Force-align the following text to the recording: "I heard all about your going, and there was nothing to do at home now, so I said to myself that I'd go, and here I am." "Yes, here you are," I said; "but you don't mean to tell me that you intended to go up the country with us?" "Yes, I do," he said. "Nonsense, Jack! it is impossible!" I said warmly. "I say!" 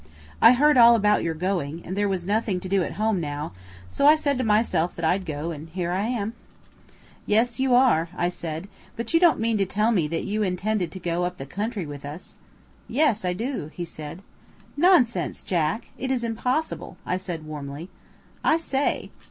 "I 0.41 0.53
heard 0.53 0.77
all 0.77 0.95
about 0.95 1.21
your 1.21 1.35
going, 1.35 1.83
and 1.85 1.95
there 1.95 2.09
was 2.09 2.25
nothing 2.25 2.59
to 2.61 2.67
do 2.67 2.81
at 2.81 2.93
home 2.93 3.19
now, 3.21 3.51
so 3.87 4.07
I 4.07 4.15
said 4.15 4.39
to 4.39 4.43
myself 4.43 4.95
that 4.95 5.05
I'd 5.05 5.27
go, 5.27 5.51
and 5.51 5.69
here 5.69 5.91
I 5.91 6.07
am." 6.07 6.33
"Yes, 7.27 7.57
here 7.57 7.69
you 7.69 7.75
are," 7.75 8.09
I 8.17 8.27
said; 8.27 8.67
"but 8.95 9.13
you 9.13 9.19
don't 9.19 9.39
mean 9.39 9.59
to 9.59 9.65
tell 9.67 9.91
me 9.91 10.07
that 10.07 10.23
you 10.25 10.41
intended 10.41 10.91
to 10.93 10.99
go 10.99 11.23
up 11.23 11.37
the 11.37 11.45
country 11.45 11.85
with 11.85 12.03
us?" 12.03 12.37
"Yes, 12.87 13.23
I 13.23 13.33
do," 13.33 13.69
he 13.75 13.85
said. 13.85 14.23
"Nonsense, 14.75 15.43
Jack! 15.43 15.89
it 15.99 16.09
is 16.09 16.23
impossible!" 16.23 16.97
I 17.05 17.17
said 17.17 17.45
warmly. 17.45 17.91
"I 18.43 18.57
say!" 18.57 19.11